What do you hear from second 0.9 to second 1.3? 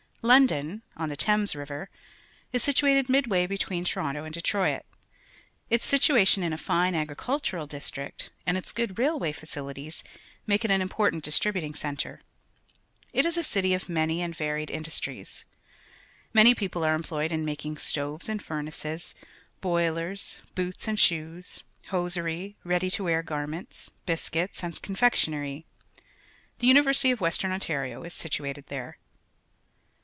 on the T